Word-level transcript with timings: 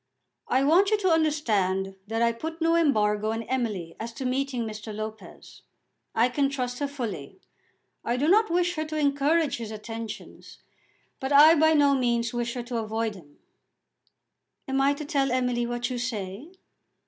"I 0.47 0.63
want 0.63 0.89
you 0.89 0.97
to 0.97 1.11
understand 1.11 1.95
that 2.07 2.23
I 2.23 2.31
put 2.31 2.59
no 2.59 2.75
embargo 2.75 3.29
on 3.33 3.43
Emily 3.43 3.95
as 3.99 4.11
to 4.13 4.25
meeting 4.25 4.65
Mr. 4.65 4.91
Lopez. 4.91 5.61
I 6.15 6.27
can 6.27 6.49
trust 6.49 6.79
her 6.79 6.87
fully. 6.87 7.39
I 8.03 8.17
do 8.17 8.27
not 8.27 8.49
wish 8.49 8.73
her 8.77 8.85
to 8.85 8.97
encourage 8.97 9.57
his 9.57 9.69
attentions, 9.69 10.57
but 11.19 11.31
I 11.31 11.53
by 11.53 11.73
no 11.75 11.93
means 11.93 12.33
wish 12.33 12.55
her 12.55 12.63
to 12.63 12.77
avoid 12.77 13.13
him." 13.13 13.37
"Am 14.67 14.81
I 14.81 14.95
to 14.95 15.05
tell 15.05 15.31
Emily 15.31 15.67
what 15.67 15.91
you 15.91 15.99
say?" 15.99 16.49